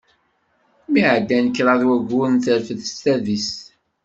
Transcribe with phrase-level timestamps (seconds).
[0.91, 3.57] Mi ɛeddan kraḍ waguren terfed tadist.